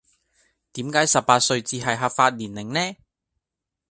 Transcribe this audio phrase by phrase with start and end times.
[0.73, 2.95] 點解十八歲先至係合法年齡呢?